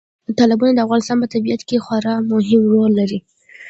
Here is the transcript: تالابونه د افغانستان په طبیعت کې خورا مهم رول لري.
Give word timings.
تالابونه 0.37 0.71
د 0.73 0.79
افغانستان 0.85 1.17
په 1.21 1.27
طبیعت 1.33 1.61
کې 1.69 1.83
خورا 1.85 2.15
مهم 2.31 2.61
رول 2.73 2.91
لري. 2.99 3.19